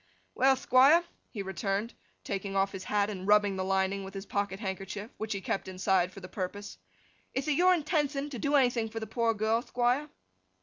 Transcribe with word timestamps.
'Well, 0.33 0.55
Thquire,' 0.55 1.03
he 1.29 1.43
returned, 1.43 1.93
taking 2.23 2.55
off 2.55 2.71
his 2.71 2.85
hat, 2.85 3.11
and 3.11 3.27
rubbing 3.27 3.55
the 3.55 3.63
lining 3.63 4.03
with 4.03 4.15
his 4.15 4.25
pocket 4.25 4.59
handkerchief, 4.59 5.11
which 5.17 5.31
he 5.33 5.41
kept 5.41 5.67
inside 5.67 6.11
for 6.11 6.21
the 6.21 6.27
purpose. 6.27 6.79
'Ith 7.35 7.47
it 7.47 7.51
your 7.51 7.75
intenthion 7.75 8.31
to 8.31 8.39
do 8.39 8.55
anything 8.55 8.89
for 8.89 8.99
the 8.99 9.05
poor 9.05 9.35
girl, 9.35 9.61
Thquire? 9.61 10.09